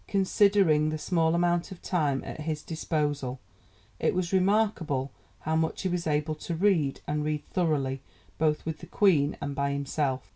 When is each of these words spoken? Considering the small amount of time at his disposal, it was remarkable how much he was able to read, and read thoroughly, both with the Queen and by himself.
Considering 0.07 0.89
the 0.89 0.97
small 0.97 1.35
amount 1.35 1.71
of 1.71 1.79
time 1.79 2.23
at 2.23 2.39
his 2.41 2.63
disposal, 2.63 3.39
it 3.99 4.15
was 4.15 4.33
remarkable 4.33 5.11
how 5.41 5.55
much 5.55 5.83
he 5.83 5.89
was 5.89 6.07
able 6.07 6.33
to 6.33 6.55
read, 6.55 7.01
and 7.05 7.23
read 7.23 7.45
thoroughly, 7.51 8.01
both 8.39 8.65
with 8.65 8.79
the 8.79 8.87
Queen 8.87 9.37
and 9.41 9.53
by 9.53 9.71
himself. 9.71 10.27